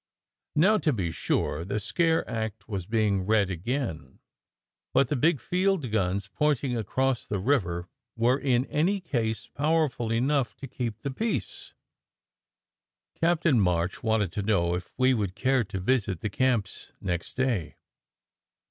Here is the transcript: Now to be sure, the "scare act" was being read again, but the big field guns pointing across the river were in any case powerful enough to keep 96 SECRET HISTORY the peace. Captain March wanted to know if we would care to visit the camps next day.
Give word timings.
Now 0.55 0.79
to 0.79 0.91
be 0.91 1.11
sure, 1.11 1.63
the 1.63 1.79
"scare 1.79 2.27
act" 2.27 2.67
was 2.67 2.87
being 2.87 3.21
read 3.21 3.51
again, 3.51 4.17
but 4.95 5.09
the 5.09 5.15
big 5.15 5.39
field 5.39 5.91
guns 5.91 6.27
pointing 6.27 6.75
across 6.75 7.23
the 7.27 7.37
river 7.37 7.87
were 8.15 8.39
in 8.39 8.65
any 8.65 8.99
case 8.99 9.45
powerful 9.45 10.11
enough 10.11 10.55
to 10.55 10.65
keep 10.67 10.95
96 11.03 11.03
SECRET 11.03 11.03
HISTORY 11.03 11.27
the 11.29 11.39
peace. 11.39 11.73
Captain 13.13 13.59
March 13.59 14.01
wanted 14.01 14.31
to 14.31 14.41
know 14.41 14.73
if 14.73 14.91
we 14.97 15.13
would 15.13 15.35
care 15.35 15.63
to 15.65 15.79
visit 15.79 16.21
the 16.21 16.31
camps 16.31 16.93
next 16.99 17.35
day. 17.37 17.75